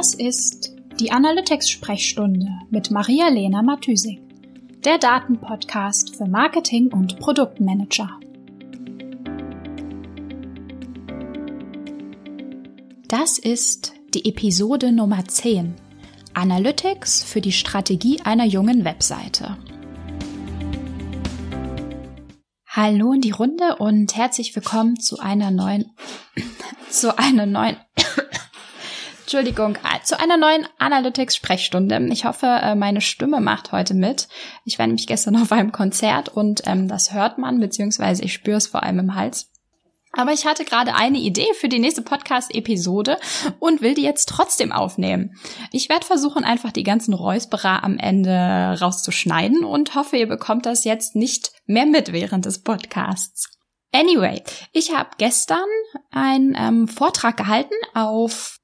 Das 0.00 0.14
ist 0.14 0.74
die 0.98 1.12
Analytics-Sprechstunde 1.12 2.48
mit 2.70 2.90
Maria-Lena 2.90 3.60
Matysik, 3.60 4.18
der 4.82 4.96
Datenpodcast 4.96 6.16
für 6.16 6.24
Marketing 6.24 6.90
und 6.90 7.18
Produktmanager. 7.18 8.08
Das 13.08 13.38
ist 13.38 13.92
die 14.14 14.26
Episode 14.26 14.90
Nummer 14.90 15.22
10. 15.28 15.74
Analytics 16.32 17.22
für 17.22 17.42
die 17.42 17.52
Strategie 17.52 18.22
einer 18.24 18.46
jungen 18.46 18.86
Webseite. 18.86 19.58
Hallo 22.66 23.12
in 23.12 23.20
die 23.20 23.32
Runde 23.32 23.76
und 23.76 24.16
herzlich 24.16 24.56
willkommen 24.56 24.98
zu 24.98 25.18
einer 25.18 25.50
neuen, 25.50 25.90
zu 26.88 27.18
einer 27.18 27.44
neuen, 27.44 27.76
Entschuldigung, 29.32 29.78
zu 30.02 30.18
einer 30.18 30.36
neuen 30.36 30.66
Analytics-Sprechstunde. 30.78 32.04
Ich 32.10 32.24
hoffe, 32.24 32.46
äh, 32.46 32.74
meine 32.74 33.00
Stimme 33.00 33.40
macht 33.40 33.70
heute 33.70 33.94
mit. 33.94 34.26
Ich 34.64 34.76
war 34.80 34.88
nämlich 34.88 35.06
gestern 35.06 35.36
auf 35.40 35.52
einem 35.52 35.70
Konzert 35.70 36.30
und 36.30 36.62
ähm, 36.66 36.88
das 36.88 37.12
hört 37.12 37.38
man, 37.38 37.60
beziehungsweise 37.60 38.24
ich 38.24 38.32
spüre 38.32 38.56
es 38.56 38.66
vor 38.66 38.82
allem 38.82 38.98
im 38.98 39.14
Hals. 39.14 39.52
Aber 40.14 40.32
ich 40.32 40.46
hatte 40.46 40.64
gerade 40.64 40.96
eine 40.96 41.18
Idee 41.18 41.46
für 41.54 41.68
die 41.68 41.78
nächste 41.78 42.02
Podcast-Episode 42.02 43.18
und 43.60 43.82
will 43.82 43.94
die 43.94 44.02
jetzt 44.02 44.28
trotzdem 44.28 44.72
aufnehmen. 44.72 45.36
Ich 45.70 45.88
werde 45.88 46.06
versuchen, 46.06 46.42
einfach 46.42 46.72
die 46.72 46.82
ganzen 46.82 47.14
Räusperer 47.14 47.84
am 47.84 47.98
Ende 47.98 48.78
rauszuschneiden 48.80 49.62
und 49.62 49.94
hoffe, 49.94 50.16
ihr 50.16 50.26
bekommt 50.26 50.66
das 50.66 50.82
jetzt 50.82 51.14
nicht 51.14 51.52
mehr 51.66 51.86
mit 51.86 52.12
während 52.12 52.46
des 52.46 52.64
Podcasts. 52.64 53.48
Anyway, 53.92 54.42
ich 54.72 54.92
habe 54.92 55.10
gestern 55.18 55.68
einen 56.10 56.56
ähm, 56.58 56.88
Vortrag 56.88 57.36
gehalten 57.36 57.74
auf 57.94 58.59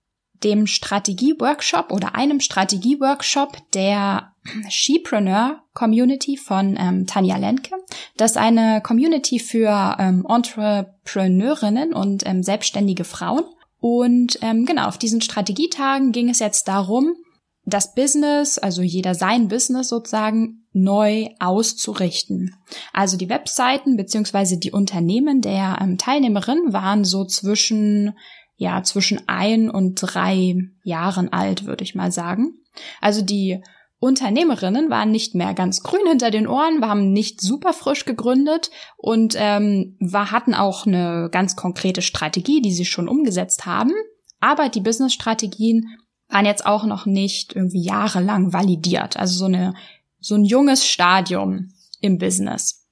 dem 0.46 0.68
Strategie-Workshop 0.68 1.90
oder 1.90 2.14
einem 2.14 2.38
Strategie-Workshop 2.38 3.58
der 3.74 4.32
Shepreneur 4.68 5.60
Community 5.74 6.36
von 6.36 6.76
ähm, 6.78 7.06
Tanja 7.06 7.36
Lenke. 7.36 7.74
Das 8.16 8.32
ist 8.32 8.36
eine 8.36 8.80
Community 8.80 9.40
für 9.40 9.96
ähm, 9.98 10.24
Entrepreneurinnen 10.28 11.92
und 11.92 12.24
ähm, 12.24 12.44
selbstständige 12.44 13.02
Frauen. 13.02 13.42
Und 13.80 14.38
ähm, 14.40 14.64
genau, 14.66 14.86
auf 14.86 14.98
diesen 14.98 15.20
Strategietagen 15.20 16.12
ging 16.12 16.30
es 16.30 16.38
jetzt 16.38 16.68
darum, 16.68 17.16
das 17.64 17.94
Business, 17.94 18.58
also 18.58 18.82
jeder 18.82 19.16
sein 19.16 19.48
Business 19.48 19.88
sozusagen, 19.88 20.64
neu 20.72 21.30
auszurichten. 21.40 22.54
Also 22.92 23.16
die 23.16 23.28
Webseiten 23.28 23.96
beziehungsweise 23.96 24.58
die 24.58 24.70
Unternehmen 24.70 25.40
der 25.40 25.78
ähm, 25.80 25.98
Teilnehmerin 25.98 26.72
waren 26.72 27.04
so 27.04 27.24
zwischen 27.24 28.14
ja, 28.56 28.82
zwischen 28.82 29.28
ein 29.28 29.70
und 29.70 29.96
drei 29.96 30.56
Jahren 30.82 31.32
alt, 31.32 31.66
würde 31.66 31.84
ich 31.84 31.94
mal 31.94 32.10
sagen. 32.10 32.54
Also 33.00 33.22
die 33.22 33.62
Unternehmerinnen 33.98 34.90
waren 34.90 35.10
nicht 35.10 35.34
mehr 35.34 35.54
ganz 35.54 35.82
grün 35.82 36.06
hinter 36.06 36.30
den 36.30 36.46
Ohren, 36.46 36.80
waren 36.80 37.12
nicht 37.12 37.40
super 37.40 37.72
frisch 37.72 38.04
gegründet 38.04 38.70
und 38.96 39.34
ähm, 39.38 39.96
war, 40.00 40.30
hatten 40.30 40.54
auch 40.54 40.86
eine 40.86 41.28
ganz 41.32 41.56
konkrete 41.56 42.02
Strategie, 42.02 42.60
die 42.60 42.72
sie 42.72 42.84
schon 42.84 43.08
umgesetzt 43.08 43.64
haben. 43.64 43.92
Aber 44.40 44.68
die 44.68 44.82
Business-Strategien 44.82 45.86
waren 46.28 46.44
jetzt 46.44 46.66
auch 46.66 46.84
noch 46.84 47.06
nicht 47.06 47.54
irgendwie 47.54 47.82
jahrelang 47.82 48.52
validiert. 48.52 49.16
Also 49.16 49.38
so 49.38 49.46
eine 49.46 49.74
so 50.18 50.34
ein 50.34 50.44
junges 50.44 50.86
Stadium 50.86 51.68
im 52.00 52.18
Business. 52.18 52.85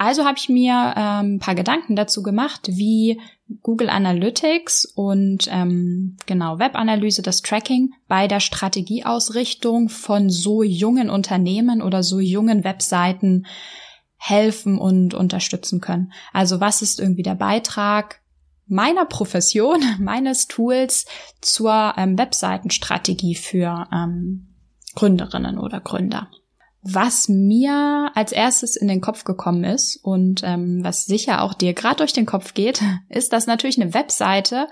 Also 0.00 0.24
habe 0.24 0.38
ich 0.38 0.48
mir 0.48 0.94
ähm, 0.96 1.34
ein 1.34 1.38
paar 1.40 1.54
Gedanken 1.54 1.94
dazu 1.94 2.22
gemacht, 2.22 2.68
wie 2.68 3.20
Google 3.60 3.90
Analytics 3.90 4.86
und 4.86 5.46
ähm, 5.52 6.16
genau 6.24 6.58
Webanalyse, 6.58 7.20
das 7.20 7.42
Tracking 7.42 7.92
bei 8.08 8.26
der 8.26 8.40
Strategieausrichtung 8.40 9.90
von 9.90 10.30
so 10.30 10.62
jungen 10.62 11.10
Unternehmen 11.10 11.82
oder 11.82 12.02
so 12.02 12.18
jungen 12.18 12.64
Webseiten 12.64 13.44
helfen 14.16 14.78
und 14.78 15.12
unterstützen 15.12 15.82
können. 15.82 16.14
Also 16.32 16.60
was 16.60 16.80
ist 16.80 16.98
irgendwie 16.98 17.22
der 17.22 17.34
Beitrag 17.34 18.22
meiner 18.66 19.04
Profession, 19.04 19.80
meines 19.98 20.48
Tools 20.48 21.04
zur 21.42 21.92
ähm, 21.98 22.16
Webseitenstrategie 22.16 23.34
für 23.34 23.86
ähm, 23.92 24.48
Gründerinnen 24.94 25.58
oder 25.58 25.80
Gründer? 25.80 26.30
Was 26.82 27.28
mir 27.28 28.10
als 28.14 28.32
erstes 28.32 28.76
in 28.76 28.88
den 28.88 29.02
Kopf 29.02 29.24
gekommen 29.24 29.64
ist 29.64 29.96
und 30.02 30.42
ähm, 30.44 30.80
was 30.82 31.04
sicher 31.04 31.42
auch 31.42 31.52
dir 31.52 31.74
gerade 31.74 31.96
durch 31.96 32.14
den 32.14 32.26
Kopf 32.26 32.54
geht, 32.54 32.82
ist, 33.08 33.32
dass 33.32 33.46
natürlich 33.46 33.80
eine 33.80 33.92
Webseite 33.92 34.66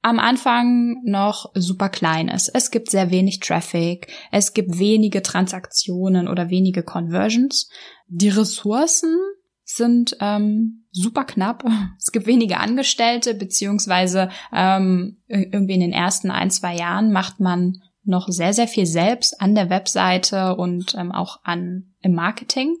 am 0.00 0.18
Anfang 0.18 1.02
noch 1.04 1.50
super 1.54 1.88
klein 1.88 2.28
ist. 2.28 2.48
Es 2.48 2.70
gibt 2.70 2.90
sehr 2.90 3.10
wenig 3.10 3.40
Traffic, 3.40 4.08
es 4.30 4.52
gibt 4.52 4.78
wenige 4.78 5.22
Transaktionen 5.22 6.28
oder 6.28 6.50
wenige 6.50 6.82
Conversions. 6.82 7.70
Die 8.08 8.28
Ressourcen 8.28 9.18
sind 9.64 10.16
ähm, 10.20 10.86
super 10.90 11.24
knapp. 11.24 11.64
Es 11.98 12.12
gibt 12.12 12.26
wenige 12.26 12.58
Angestellte, 12.58 13.34
beziehungsweise 13.34 14.28
ähm, 14.52 15.22
irgendwie 15.26 15.74
in 15.74 15.80
den 15.80 15.92
ersten 15.92 16.30
ein, 16.30 16.50
zwei 16.50 16.76
Jahren 16.76 17.12
macht 17.12 17.40
man 17.40 17.80
noch 18.04 18.28
sehr, 18.28 18.52
sehr 18.52 18.68
viel 18.68 18.86
selbst 18.86 19.40
an 19.40 19.54
der 19.54 19.70
Webseite 19.70 20.56
und 20.56 20.94
ähm, 20.94 21.12
auch 21.12 21.40
an 21.44 21.94
im 22.00 22.14
Marketing. 22.14 22.76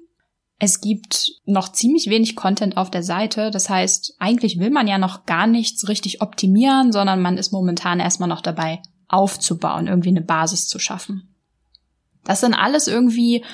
Es 0.58 0.80
gibt 0.80 1.32
noch 1.44 1.72
ziemlich 1.72 2.08
wenig 2.08 2.36
Content 2.36 2.76
auf 2.76 2.90
der 2.90 3.02
Seite. 3.02 3.50
Das 3.50 3.68
heißt, 3.68 4.16
eigentlich 4.18 4.58
will 4.58 4.70
man 4.70 4.86
ja 4.86 4.98
noch 4.98 5.26
gar 5.26 5.46
nichts 5.46 5.88
richtig 5.88 6.22
optimieren, 6.22 6.92
sondern 6.92 7.20
man 7.20 7.38
ist 7.38 7.52
momentan 7.52 8.00
erstmal 8.00 8.28
noch 8.28 8.40
dabei, 8.40 8.80
aufzubauen, 9.08 9.86
irgendwie 9.86 10.10
eine 10.10 10.22
Basis 10.22 10.68
zu 10.68 10.78
schaffen. 10.78 11.34
Das 12.24 12.40
sind 12.40 12.54
alles 12.54 12.88
irgendwie 12.88 13.44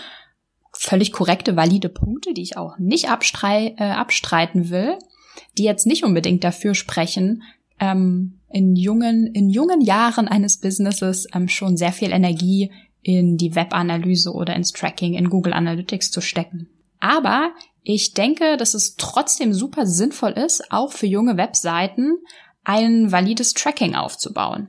völlig 0.72 1.12
korrekte, 1.12 1.56
valide 1.56 1.88
Punkte, 1.88 2.32
die 2.32 2.42
ich 2.42 2.56
auch 2.56 2.78
nicht 2.78 3.10
abstrei 3.10 3.74
äh, 3.78 3.84
abstreiten 3.84 4.70
will, 4.70 4.96
die 5.58 5.64
jetzt 5.64 5.86
nicht 5.86 6.04
unbedingt 6.04 6.44
dafür 6.44 6.74
sprechen, 6.74 7.42
ähm, 7.80 8.38
in 8.50 8.76
jungen, 8.76 9.26
in 9.26 9.48
jungen 9.48 9.80
Jahren 9.80 10.28
eines 10.28 10.58
Businesses 10.58 11.26
ähm, 11.34 11.48
schon 11.48 11.76
sehr 11.76 11.92
viel 11.92 12.12
Energie 12.12 12.70
in 13.02 13.36
die 13.36 13.54
Webanalyse 13.54 14.32
oder 14.32 14.54
ins 14.54 14.72
Tracking 14.72 15.14
in 15.14 15.30
Google 15.30 15.54
Analytics 15.54 16.10
zu 16.10 16.20
stecken. 16.20 16.68
Aber 17.00 17.52
ich 17.82 18.12
denke, 18.12 18.56
dass 18.58 18.74
es 18.74 18.96
trotzdem 18.96 19.54
super 19.54 19.86
sinnvoll 19.86 20.32
ist, 20.32 20.70
auch 20.70 20.92
für 20.92 21.06
junge 21.06 21.38
Webseiten 21.38 22.18
ein 22.62 23.10
valides 23.10 23.54
Tracking 23.54 23.94
aufzubauen. 23.94 24.68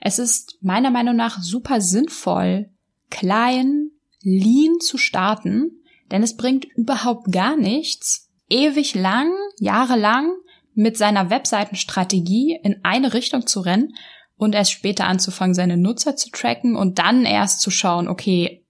Es 0.00 0.18
ist 0.18 0.58
meiner 0.62 0.90
Meinung 0.90 1.16
nach 1.16 1.42
super 1.42 1.82
sinnvoll, 1.82 2.70
klein, 3.10 3.90
lean 4.22 4.80
zu 4.80 4.96
starten, 4.96 5.82
denn 6.10 6.22
es 6.22 6.36
bringt 6.36 6.64
überhaupt 6.64 7.30
gar 7.30 7.56
nichts, 7.56 8.30
ewig 8.48 8.94
lang, 8.94 9.30
jahrelang 9.58 10.32
mit 10.76 10.96
seiner 10.96 11.30
Webseitenstrategie 11.30 12.58
in 12.62 12.84
eine 12.84 13.14
Richtung 13.14 13.46
zu 13.46 13.60
rennen 13.60 13.94
und 14.36 14.54
erst 14.54 14.72
später 14.72 15.06
anzufangen, 15.06 15.54
seine 15.54 15.78
Nutzer 15.78 16.16
zu 16.16 16.30
tracken 16.30 16.76
und 16.76 16.98
dann 16.98 17.24
erst 17.24 17.62
zu 17.62 17.70
schauen, 17.70 18.06
okay, 18.06 18.62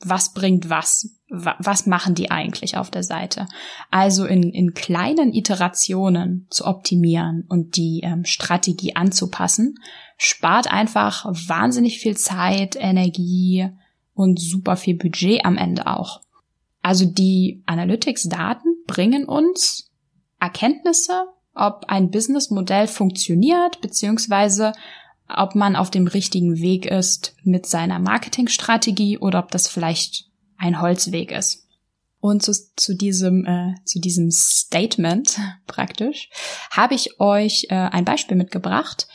was 0.00 0.34
bringt 0.34 0.68
was? 0.68 1.16
Was 1.28 1.86
machen 1.86 2.14
die 2.14 2.30
eigentlich 2.30 2.76
auf 2.76 2.90
der 2.90 3.02
Seite? 3.02 3.48
Also 3.90 4.26
in, 4.26 4.52
in 4.52 4.74
kleinen 4.74 5.32
Iterationen 5.32 6.46
zu 6.50 6.66
optimieren 6.66 7.44
und 7.48 7.76
die 7.76 8.02
ähm, 8.04 8.26
Strategie 8.26 8.94
anzupassen, 8.94 9.76
spart 10.18 10.70
einfach 10.70 11.24
wahnsinnig 11.24 11.98
viel 11.98 12.16
Zeit, 12.16 12.76
Energie 12.78 13.70
und 14.12 14.38
super 14.38 14.76
viel 14.76 14.96
Budget 14.96 15.44
am 15.46 15.56
Ende 15.56 15.86
auch. 15.86 16.20
Also 16.82 17.06
die 17.06 17.62
Analytics-Daten 17.64 18.84
bringen 18.86 19.24
uns 19.24 19.90
Erkenntnisse 20.38 21.24
ob 21.56 21.86
ein 21.88 22.10
Businessmodell 22.10 22.86
funktioniert, 22.86 23.80
beziehungsweise 23.80 24.72
ob 25.28 25.54
man 25.54 25.74
auf 25.74 25.90
dem 25.90 26.06
richtigen 26.06 26.58
Weg 26.58 26.86
ist 26.86 27.34
mit 27.42 27.66
seiner 27.66 27.98
Marketingstrategie 27.98 29.18
oder 29.18 29.40
ob 29.40 29.50
das 29.50 29.66
vielleicht 29.66 30.30
ein 30.56 30.80
Holzweg 30.80 31.32
ist. 31.32 31.66
Und 32.20 32.42
zu, 32.42 32.52
zu 32.76 32.94
diesem 32.94 33.44
äh, 33.44 33.74
zu 33.84 34.00
diesem 34.00 34.30
Statement 34.30 35.38
praktisch 35.66 36.30
habe 36.70 36.94
ich 36.94 37.20
euch 37.20 37.66
äh, 37.70 37.74
ein 37.74 38.04
Beispiel 38.04 38.36
mitgebracht, 38.36 39.06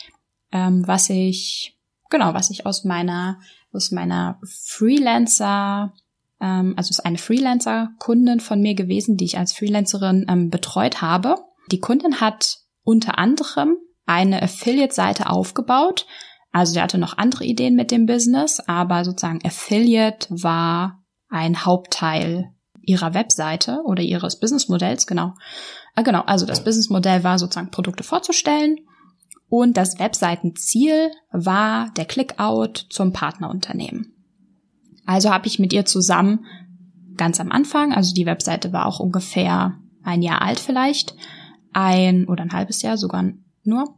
ähm, 0.51 0.87
was 0.87 1.09
ich 1.09 1.77
genau 2.09 2.33
was 2.33 2.49
ich 2.49 2.65
aus 2.65 2.83
meiner 2.83 3.39
aus 3.73 3.91
meiner 3.91 4.39
Freelancer 4.43 5.93
ähm, 6.41 6.73
also 6.75 6.89
ist 6.89 7.05
eine 7.05 7.17
Freelancer-Kundin 7.17 8.39
von 8.39 8.61
mir 8.61 8.73
gewesen, 8.73 9.15
die 9.15 9.25
ich 9.25 9.37
als 9.37 9.53
Freelancerin 9.53 10.25
ähm, 10.27 10.49
betreut 10.49 11.01
habe. 11.01 11.35
Die 11.71 11.79
Kundin 11.79 12.19
hat 12.21 12.59
unter 12.83 13.17
anderem 13.17 13.77
eine 14.05 14.41
Affiliate-Seite 14.41 15.29
aufgebaut. 15.29 16.05
Also 16.51 16.73
sie 16.73 16.81
hatte 16.81 16.97
noch 16.97 17.17
andere 17.17 17.45
Ideen 17.45 17.75
mit 17.75 17.91
dem 17.91 18.05
Business, 18.05 18.59
aber 18.59 19.05
sozusagen 19.05 19.39
Affiliate 19.45 20.27
war 20.29 21.03
ein 21.29 21.65
Hauptteil 21.65 22.51
ihrer 22.81 23.13
Webseite 23.13 23.81
oder 23.85 24.03
ihres 24.03 24.39
Businessmodells, 24.39 25.07
genau. 25.07 25.33
Äh, 25.95 26.03
genau, 26.03 26.21
also 26.21 26.45
das 26.45 26.63
Businessmodell 26.63 27.23
war 27.23 27.39
sozusagen 27.39 27.71
Produkte 27.71 28.03
vorzustellen 28.03 28.77
Und 29.47 29.77
das 29.77 29.99
Webseitenziel 29.99 31.11
war 31.31 31.91
der 31.95 32.05
Clickout 32.05 32.87
zum 32.89 33.13
Partnerunternehmen. 33.13 34.13
Also 35.05 35.29
habe 35.29 35.47
ich 35.47 35.59
mit 35.59 35.73
ihr 35.73 35.85
zusammen 35.85 36.45
ganz 37.17 37.39
am 37.39 37.51
Anfang, 37.51 37.93
also 37.93 38.13
die 38.13 38.25
Webseite 38.25 38.73
war 38.73 38.85
auch 38.85 38.99
ungefähr 38.99 39.77
ein 40.03 40.21
Jahr 40.21 40.41
alt 40.41 40.59
vielleicht, 40.59 41.15
ein 41.73 42.27
oder 42.27 42.43
ein 42.43 42.53
halbes 42.53 42.81
Jahr 42.81 42.97
sogar 42.97 43.23
nur, 43.63 43.97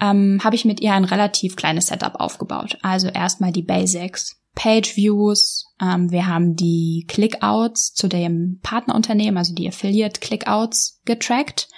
ähm, 0.00 0.40
habe 0.42 0.56
ich 0.56 0.64
mit 0.64 0.80
ihr 0.80 0.92
ein 0.92 1.04
relativ 1.04 1.56
kleines 1.56 1.88
Setup 1.88 2.14
aufgebaut. 2.16 2.78
Also 2.82 3.08
erstmal 3.08 3.52
die 3.52 3.62
Basics, 3.62 4.40
Page 4.54 4.96
Views, 4.96 5.74
ähm, 5.80 6.10
wir 6.10 6.26
haben 6.26 6.56
die 6.56 7.04
Clickouts 7.08 7.94
zu 7.94 8.08
dem 8.08 8.58
Partnerunternehmen, 8.62 9.38
also 9.38 9.54
die 9.54 9.68
Affiliate 9.68 10.20
Clickouts 10.20 11.00
getrackt 11.04 11.68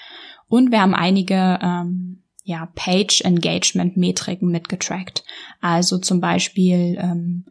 und 0.49 0.71
wir 0.71 0.81
haben 0.81 0.95
einige 0.95 1.59
ähm, 1.63 2.23
ja, 2.43 2.67
Page 2.75 3.21
Engagement 3.23 3.97
Metriken 3.97 4.51
mitgetrackt. 4.51 5.25
Also 5.61 5.99
zum 5.99 6.21
Beispiel 6.21 6.99
ähm, 6.99 7.47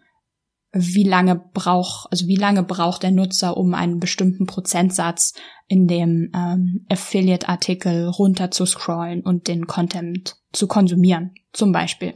wie 0.72 1.04
lange 1.04 1.36
braucht, 1.36 2.12
also 2.12 2.28
wie 2.28 2.36
lange 2.36 2.64
braucht 2.64 3.04
der 3.04 3.12
Nutzer, 3.12 3.58
um 3.58 3.74
einen 3.74 4.00
bestimmten 4.00 4.46
Prozentsatz 4.46 5.34
in 5.68 5.88
dem 5.88 6.32
ähm, 6.36 6.86
Affiliate-Artikel 6.90 8.08
runter 8.08 8.52
zu 8.52 8.66
scrollen 8.66 9.22
und 9.22 9.48
den 9.48 9.66
Content 9.66 10.36
zu 10.52 10.68
konsumieren, 10.68 11.34
zum 11.54 11.72
Beispiel. 11.72 12.14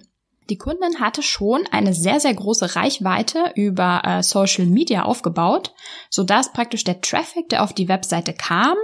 Die 0.50 0.58
Kundin 0.58 1.00
hatte 1.00 1.24
schon 1.24 1.64
eine 1.72 1.94
sehr, 1.94 2.20
sehr 2.20 2.34
große 2.34 2.76
Reichweite 2.76 3.54
über 3.56 4.02
äh, 4.04 4.24
Social 4.24 4.66
Media 4.66 5.04
aufgebaut, 5.04 5.74
so 6.10 6.24
dass 6.24 6.52
praktisch 6.52 6.84
der 6.84 7.02
Traffic, 7.02 7.50
der 7.50 7.64
auf 7.64 7.74
die 7.74 7.88
Webseite 7.88 8.34
kam, 8.34 8.76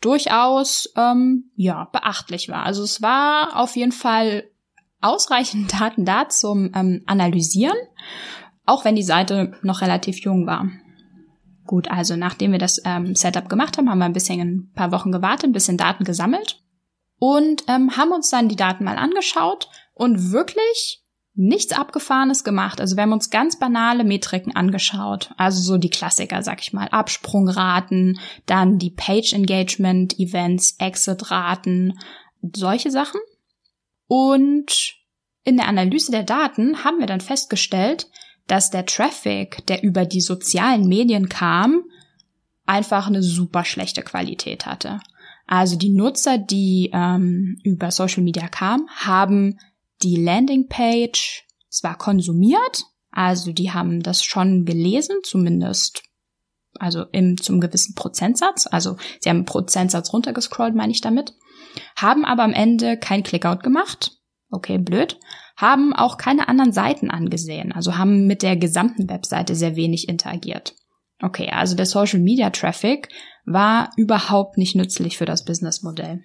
durchaus 0.00 0.92
ähm, 0.96 1.50
ja 1.56 1.88
beachtlich 1.90 2.48
war. 2.48 2.64
Also 2.64 2.82
es 2.82 3.00
war 3.00 3.58
auf 3.58 3.74
jeden 3.76 3.92
Fall 3.92 4.44
ausreichend 5.00 5.72
Daten 5.80 6.04
da 6.04 6.28
zum 6.28 6.70
ähm, 6.74 7.02
Analysieren 7.06 7.76
auch 8.66 8.84
wenn 8.84 8.96
die 8.96 9.02
Seite 9.02 9.52
noch 9.62 9.80
relativ 9.80 10.20
jung 10.20 10.46
war. 10.46 10.68
Gut, 11.66 11.90
also 11.90 12.16
nachdem 12.16 12.52
wir 12.52 12.58
das 12.58 12.80
ähm, 12.84 13.14
Setup 13.14 13.48
gemacht 13.48 13.78
haben, 13.78 13.88
haben 13.88 13.98
wir 13.98 14.04
ein 14.04 14.12
bisschen 14.12 14.40
ein 14.40 14.72
paar 14.74 14.92
Wochen 14.92 15.12
gewartet, 15.12 15.50
ein 15.50 15.52
bisschen 15.52 15.78
Daten 15.78 16.04
gesammelt 16.04 16.62
und 17.18 17.64
ähm, 17.68 17.96
haben 17.96 18.12
uns 18.12 18.28
dann 18.28 18.48
die 18.48 18.56
Daten 18.56 18.84
mal 18.84 18.96
angeschaut 18.96 19.68
und 19.94 20.32
wirklich 20.32 21.04
nichts 21.34 21.72
Abgefahrenes 21.72 22.44
gemacht. 22.44 22.80
Also 22.80 22.96
wir 22.96 23.02
haben 23.02 23.12
uns 23.12 23.30
ganz 23.30 23.58
banale 23.58 24.04
Metriken 24.04 24.54
angeschaut. 24.54 25.32
Also 25.36 25.60
so 25.60 25.78
die 25.78 25.90
Klassiker, 25.90 26.42
sag 26.42 26.60
ich 26.60 26.72
mal. 26.72 26.88
Absprungraten, 26.88 28.20
dann 28.46 28.78
die 28.78 28.90
Page 28.90 29.32
Engagement 29.32 30.18
Events, 30.18 30.76
Exit-Raten, 30.78 31.98
solche 32.40 32.90
Sachen. 32.90 33.20
Und 34.06 34.94
in 35.42 35.56
der 35.56 35.66
Analyse 35.66 36.12
der 36.12 36.22
Daten 36.22 36.84
haben 36.84 37.00
wir 37.00 37.06
dann 37.06 37.20
festgestellt, 37.20 38.08
dass 38.46 38.70
der 38.70 38.86
Traffic, 38.86 39.66
der 39.66 39.82
über 39.82 40.04
die 40.04 40.20
sozialen 40.20 40.86
Medien 40.86 41.28
kam, 41.28 41.84
einfach 42.66 43.06
eine 43.06 43.22
super 43.22 43.64
schlechte 43.64 44.02
Qualität 44.02 44.66
hatte. 44.66 45.00
Also 45.46 45.76
die 45.76 45.90
Nutzer, 45.90 46.38
die 46.38 46.90
ähm, 46.92 47.58
über 47.62 47.90
Social 47.90 48.22
Media 48.22 48.48
kamen, 48.48 48.88
haben 48.94 49.58
die 50.02 50.16
Landingpage 50.16 51.44
zwar 51.68 51.98
konsumiert, 51.98 52.84
also 53.10 53.52
die 53.52 53.72
haben 53.72 54.02
das 54.02 54.24
schon 54.24 54.64
gelesen, 54.64 55.16
zumindest 55.22 56.02
also 56.78 57.04
im 57.12 57.40
zum 57.40 57.60
gewissen 57.60 57.94
Prozentsatz, 57.94 58.66
also 58.68 58.96
sie 59.20 59.28
haben 59.28 59.38
einen 59.38 59.44
Prozentsatz 59.46 60.12
runtergescrollt, 60.12 60.74
meine 60.74 60.92
ich 60.92 61.00
damit, 61.00 61.34
haben 61.96 62.24
aber 62.24 62.42
am 62.42 62.52
Ende 62.52 62.98
kein 62.98 63.22
Clickout 63.22 63.62
gemacht. 63.62 64.18
Okay, 64.50 64.78
blöd 64.78 65.18
haben 65.56 65.94
auch 65.94 66.16
keine 66.16 66.48
anderen 66.48 66.72
Seiten 66.72 67.10
angesehen, 67.10 67.72
also 67.72 67.96
haben 67.96 68.26
mit 68.26 68.42
der 68.42 68.56
gesamten 68.56 69.08
Webseite 69.08 69.54
sehr 69.54 69.76
wenig 69.76 70.08
interagiert. 70.08 70.74
Okay, 71.22 71.50
also 71.50 71.76
der 71.76 71.86
Social 71.86 72.20
Media 72.20 72.50
Traffic 72.50 73.08
war 73.46 73.90
überhaupt 73.96 74.58
nicht 74.58 74.74
nützlich 74.74 75.16
für 75.16 75.26
das 75.26 75.44
Businessmodell. 75.44 76.22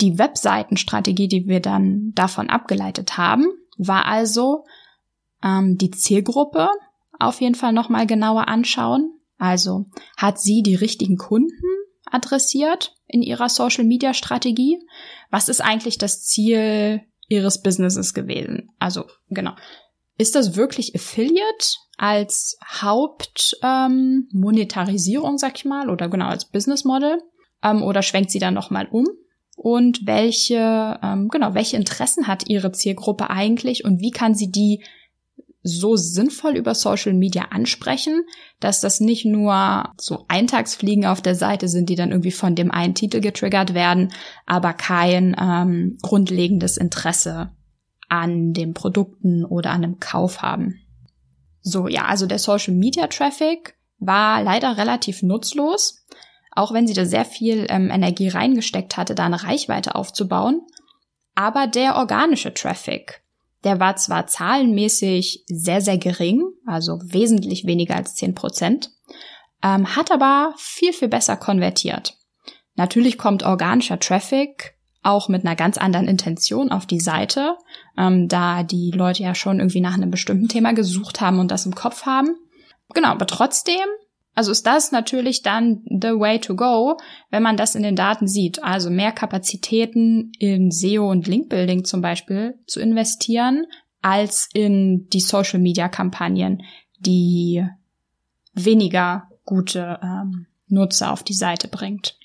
Die 0.00 0.18
Webseitenstrategie, 0.18 1.28
die 1.28 1.46
wir 1.46 1.60
dann 1.60 2.12
davon 2.14 2.50
abgeleitet 2.50 3.16
haben, 3.16 3.46
war 3.76 4.06
also 4.06 4.64
ähm, 5.42 5.76
die 5.78 5.90
Zielgruppe 5.90 6.68
auf 7.18 7.40
jeden 7.40 7.54
Fall 7.54 7.72
nochmal 7.72 8.06
genauer 8.06 8.48
anschauen. 8.48 9.12
Also 9.38 9.86
hat 10.16 10.40
sie 10.40 10.62
die 10.62 10.74
richtigen 10.74 11.16
Kunden 11.16 11.52
adressiert 12.06 12.94
in 13.06 13.22
ihrer 13.22 13.48
Social 13.48 13.84
Media 13.84 14.14
Strategie? 14.14 14.78
Was 15.30 15.48
ist 15.48 15.60
eigentlich 15.60 15.98
das 15.98 16.22
Ziel 16.22 17.02
ihres 17.28 17.62
Businesses 17.62 18.14
gewesen. 18.14 18.70
Also 18.78 19.04
genau. 19.28 19.52
Ist 20.16 20.36
das 20.36 20.54
wirklich 20.56 20.94
Affiliate 20.94 21.74
als 21.96 22.56
Hauptmonetarisierung, 22.64 25.32
ähm, 25.32 25.38
sag 25.38 25.56
ich 25.56 25.64
mal, 25.64 25.90
oder 25.90 26.08
genau 26.08 26.26
als 26.26 26.44
Business 26.44 26.84
Model? 26.84 27.20
Ähm, 27.62 27.82
oder 27.82 28.02
schwenkt 28.02 28.30
sie 28.30 28.38
dann 28.38 28.54
nochmal 28.54 28.86
um? 28.90 29.08
Und 29.56 30.06
welche, 30.06 30.98
ähm, 31.02 31.28
genau, 31.28 31.54
welche 31.54 31.76
Interessen 31.76 32.26
hat 32.26 32.48
ihre 32.48 32.72
Zielgruppe 32.72 33.30
eigentlich 33.30 33.84
und 33.84 34.00
wie 34.00 34.10
kann 34.10 34.34
sie 34.34 34.50
die 34.50 34.84
so 35.66 35.96
sinnvoll 35.96 36.56
über 36.56 36.74
Social 36.74 37.14
Media 37.14 37.46
ansprechen, 37.50 38.22
dass 38.60 38.82
das 38.82 39.00
nicht 39.00 39.24
nur 39.24 39.90
so 39.96 40.26
Eintagsfliegen 40.28 41.06
auf 41.06 41.22
der 41.22 41.34
Seite 41.34 41.68
sind, 41.68 41.88
die 41.88 41.96
dann 41.96 42.10
irgendwie 42.10 42.32
von 42.32 42.54
dem 42.54 42.70
einen 42.70 42.94
Titel 42.94 43.20
getriggert 43.20 43.72
werden, 43.72 44.12
aber 44.44 44.74
kein 44.74 45.34
ähm, 45.40 45.96
grundlegendes 46.02 46.76
Interesse 46.76 47.50
an 48.10 48.52
den 48.52 48.74
Produkten 48.74 49.46
oder 49.46 49.70
an 49.70 49.80
dem 49.80 50.00
Kauf 50.00 50.42
haben. 50.42 50.80
So, 51.62 51.88
ja, 51.88 52.04
also 52.04 52.26
der 52.26 52.38
Social 52.38 52.74
Media 52.74 53.06
Traffic 53.06 53.74
war 53.98 54.42
leider 54.42 54.76
relativ 54.76 55.22
nutzlos, 55.22 56.04
auch 56.52 56.74
wenn 56.74 56.86
sie 56.86 56.92
da 56.92 57.06
sehr 57.06 57.24
viel 57.24 57.66
ähm, 57.70 57.90
Energie 57.90 58.28
reingesteckt 58.28 58.98
hatte, 58.98 59.14
da 59.14 59.24
eine 59.24 59.42
Reichweite 59.42 59.94
aufzubauen. 59.94 60.60
Aber 61.34 61.66
der 61.66 61.96
organische 61.96 62.52
Traffic, 62.52 63.23
der 63.64 63.80
war 63.80 63.96
zwar 63.96 64.26
zahlenmäßig 64.26 65.44
sehr, 65.46 65.80
sehr 65.80 65.98
gering, 65.98 66.42
also 66.66 66.98
wesentlich 67.02 67.66
weniger 67.66 67.96
als 67.96 68.14
10 68.14 68.34
Prozent, 68.34 68.90
ähm, 69.62 69.96
hat 69.96 70.12
aber 70.12 70.54
viel, 70.56 70.92
viel 70.92 71.08
besser 71.08 71.36
konvertiert. 71.36 72.16
Natürlich 72.76 73.18
kommt 73.18 73.42
organischer 73.42 73.98
Traffic 73.98 74.74
auch 75.02 75.28
mit 75.28 75.44
einer 75.44 75.54
ganz 75.54 75.76
anderen 75.76 76.08
Intention 76.08 76.72
auf 76.72 76.86
die 76.86 77.00
Seite, 77.00 77.56
ähm, 77.96 78.26
da 78.28 78.62
die 78.62 78.90
Leute 78.90 79.22
ja 79.22 79.34
schon 79.34 79.58
irgendwie 79.58 79.80
nach 79.80 79.94
einem 79.94 80.10
bestimmten 80.10 80.48
Thema 80.48 80.72
gesucht 80.72 81.20
haben 81.20 81.38
und 81.38 81.50
das 81.50 81.66
im 81.66 81.74
Kopf 81.74 82.06
haben. 82.06 82.36
Genau, 82.94 83.08
aber 83.08 83.26
trotzdem 83.26 83.84
also 84.34 84.50
ist 84.50 84.66
das 84.66 84.90
natürlich 84.90 85.42
dann 85.42 85.82
the 85.86 86.18
way 86.18 86.40
to 86.40 86.56
go, 86.56 86.96
wenn 87.30 87.42
man 87.42 87.56
das 87.56 87.74
in 87.74 87.82
den 87.82 87.96
Daten 87.96 88.26
sieht. 88.26 88.62
Also 88.62 88.90
mehr 88.90 89.12
Kapazitäten 89.12 90.32
in 90.38 90.70
SEO 90.70 91.08
und 91.08 91.26
Linkbuilding 91.26 91.84
zum 91.84 92.00
Beispiel 92.00 92.58
zu 92.66 92.80
investieren, 92.80 93.66
als 94.02 94.48
in 94.52 95.08
die 95.12 95.20
Social 95.20 95.60
Media 95.60 95.88
Kampagnen, 95.88 96.62
die 96.98 97.64
weniger 98.52 99.28
gute 99.44 99.98
ähm, 100.02 100.46
Nutzer 100.68 101.12
auf 101.12 101.22
die 101.22 101.34
Seite 101.34 101.68
bringt. 101.68 102.18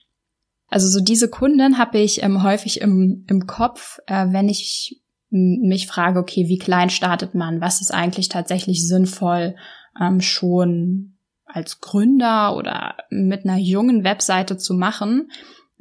Also 0.67 0.87
so 0.87 0.99
diese 1.03 1.29
Kunden 1.29 1.77
habe 1.77 1.99
ich 1.99 2.23
ähm, 2.23 2.43
häufig 2.43 2.81
im, 2.81 3.25
im 3.27 3.45
Kopf, 3.47 3.99
äh, 4.07 4.27
wenn 4.29 4.49
ich 4.49 5.01
mich 5.31 5.85
frage, 5.85 6.19
okay, 6.19 6.47
wie 6.47 6.57
klein 6.57 6.89
startet 6.89 7.35
man? 7.35 7.61
Was 7.61 7.81
ist 7.81 7.93
eigentlich 7.93 8.29
tatsächlich 8.29 8.87
sinnvoll, 8.87 9.55
ähm, 9.99 10.21
schon 10.21 11.18
als 11.51 11.82
Gründer 11.82 12.56
oder 12.56 12.96
mit 13.10 13.46
einer 13.46 13.58
jungen 13.58 14.03
Webseite 14.03 14.58
zu 14.58 14.74
machen. 14.74 15.32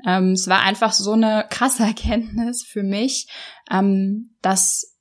Ähm, 0.07 0.33
es 0.33 0.49
war 0.49 0.63
einfach 0.63 0.93
so 0.93 1.13
eine 1.13 1.47
krasse 1.49 1.83
Erkenntnis 1.87 2.65
für 2.65 2.83
mich, 2.83 3.29
ähm, 3.71 4.31
dass 4.43 4.97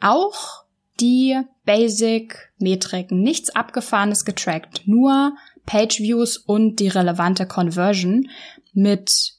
auch 0.00 0.64
die 1.00 1.40
Basic-Metriken, 1.64 3.20
nichts 3.20 3.50
Abgefahrenes 3.50 4.24
getrackt, 4.24 4.82
nur 4.86 5.34
Page-Views 5.66 6.36
und 6.38 6.80
die 6.80 6.88
relevante 6.88 7.46
Conversion 7.46 8.28
mit 8.72 9.34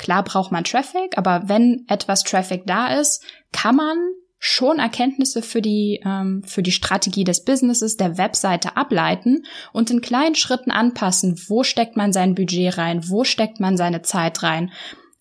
Klar 0.00 0.24
braucht 0.24 0.50
man 0.50 0.64
Traffic, 0.64 1.18
aber 1.18 1.42
wenn 1.50 1.84
etwas 1.86 2.22
Traffic 2.22 2.62
da 2.64 2.98
ist, 2.98 3.22
kann 3.52 3.76
man 3.76 3.98
schon 4.42 4.78
Erkenntnisse 4.78 5.42
für 5.42 5.60
die, 5.60 6.00
ähm, 6.02 6.42
für 6.46 6.62
die 6.62 6.72
Strategie 6.72 7.24
des 7.24 7.44
Businesses, 7.44 7.98
der 7.98 8.16
Webseite 8.16 8.74
ableiten 8.74 9.44
und 9.74 9.90
in 9.90 10.00
kleinen 10.00 10.34
Schritten 10.34 10.70
anpassen. 10.70 11.38
Wo 11.46 11.62
steckt 11.62 11.94
man 11.94 12.14
sein 12.14 12.34
Budget 12.34 12.78
rein? 12.78 13.06
Wo 13.08 13.22
steckt 13.22 13.60
man 13.60 13.76
seine 13.76 14.00
Zeit 14.00 14.42
rein? 14.42 14.72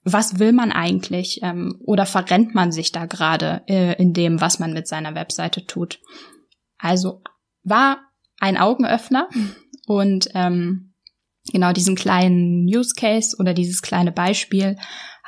Was 0.06 0.40
will 0.40 0.54
man 0.54 0.72
eigentlich? 0.72 1.42
Ähm, 1.44 1.82
oder 1.84 2.06
verrennt 2.06 2.56
man 2.56 2.72
sich 2.72 2.94
da 2.94 3.06
gerade 3.06 3.62
äh, 3.68 4.02
in 4.02 4.14
dem, 4.14 4.40
was 4.40 4.58
man 4.58 4.72
mit 4.72 4.88
seiner 4.88 5.14
Webseite 5.16 5.66
tut? 5.66 6.00
Also 6.78 7.22
war 7.64 8.00
ein 8.40 8.58
Augenöffner 8.58 9.28
und 9.86 10.30
ähm, 10.34 10.94
genau 11.52 11.74
diesen 11.74 11.96
kleinen 11.96 12.66
Use 12.66 12.94
Case 12.96 13.36
oder 13.38 13.54
dieses 13.54 13.82
kleine 13.82 14.14
Beispiel 14.14 14.78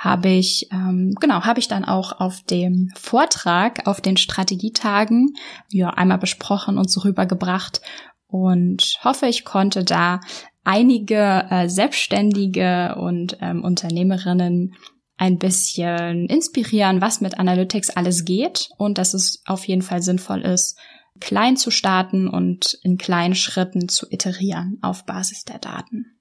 habe 0.01 0.29
ich, 0.29 0.67
ähm, 0.71 1.13
genau, 1.19 1.43
habe 1.43 1.59
ich 1.59 1.67
dann 1.67 1.85
auch 1.85 2.19
auf 2.19 2.41
dem 2.41 2.91
Vortrag, 2.95 3.87
auf 3.87 4.01
den 4.01 4.17
Strategietagen, 4.17 5.35
ja, 5.69 5.91
einmal 5.91 6.17
besprochen 6.17 6.79
und 6.79 6.89
so 6.89 7.01
rübergebracht 7.01 7.81
und 8.25 8.97
hoffe, 9.03 9.27
ich 9.27 9.45
konnte 9.45 9.83
da 9.83 10.19
einige 10.63 11.45
äh, 11.51 11.69
Selbstständige 11.69 12.95
und 12.95 13.37
ähm, 13.41 13.63
Unternehmerinnen 13.63 14.73
ein 15.17 15.37
bisschen 15.37 16.25
inspirieren, 16.25 16.99
was 16.99 17.21
mit 17.21 17.37
Analytics 17.37 17.91
alles 17.91 18.25
geht 18.25 18.69
und 18.79 18.97
dass 18.97 19.13
es 19.13 19.43
auf 19.45 19.67
jeden 19.67 19.83
Fall 19.83 20.01
sinnvoll 20.01 20.41
ist, 20.41 20.79
klein 21.19 21.57
zu 21.57 21.69
starten 21.69 22.27
und 22.27 22.75
in 22.81 22.97
kleinen 22.97 23.35
Schritten 23.35 23.87
zu 23.87 24.07
iterieren 24.09 24.79
auf 24.81 25.05
Basis 25.05 25.43
der 25.43 25.59
Daten. 25.59 26.17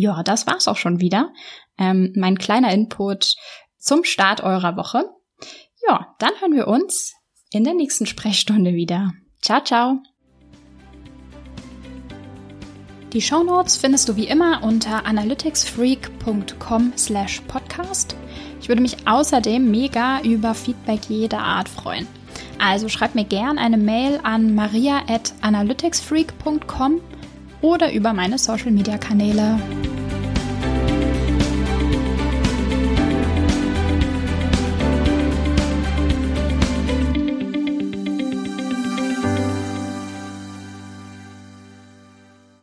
Ja, 0.00 0.22
das 0.22 0.46
war's 0.46 0.68
auch 0.68 0.76
schon 0.76 1.00
wieder. 1.00 1.32
Ähm, 1.76 2.12
mein 2.14 2.38
kleiner 2.38 2.72
Input 2.72 3.34
zum 3.78 4.04
Start 4.04 4.40
eurer 4.44 4.76
Woche. 4.76 5.10
Ja, 5.88 6.14
dann 6.20 6.30
hören 6.38 6.54
wir 6.54 6.68
uns 6.68 7.14
in 7.50 7.64
der 7.64 7.74
nächsten 7.74 8.06
Sprechstunde 8.06 8.74
wieder. 8.74 9.10
Ciao, 9.42 9.60
ciao. 9.60 9.98
Die 13.12 13.20
Shownotes 13.20 13.76
findest 13.76 14.08
du 14.08 14.14
wie 14.14 14.28
immer 14.28 14.62
unter 14.62 15.04
analyticsfreak.com 15.04 16.92
slash 16.96 17.40
podcast. 17.48 18.14
Ich 18.60 18.68
würde 18.68 18.82
mich 18.82 19.08
außerdem 19.08 19.68
mega 19.68 20.20
über 20.20 20.54
Feedback 20.54 21.06
jeder 21.08 21.40
Art 21.40 21.68
freuen. 21.68 22.06
Also 22.60 22.88
schreib 22.88 23.16
mir 23.16 23.24
gern 23.24 23.58
eine 23.58 23.78
Mail 23.78 24.20
an 24.22 24.54
maria 24.54 25.02
at 25.08 25.34
analyticsfreak.com 25.40 27.00
oder 27.60 27.92
über 27.92 28.12
meine 28.12 28.38
Social 28.38 28.70
Media 28.70 28.98
Kanäle. 28.98 29.58